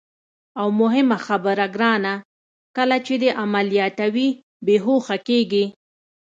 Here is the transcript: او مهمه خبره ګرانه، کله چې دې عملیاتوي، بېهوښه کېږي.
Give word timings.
او 0.59 0.67
مهمه 0.81 1.17
خبره 1.27 1.65
ګرانه، 1.75 2.13
کله 2.75 2.97
چې 3.05 3.13
دې 3.21 3.29
عملیاتوي، 3.43 4.29
بېهوښه 4.65 5.17
کېږي. 5.27 5.65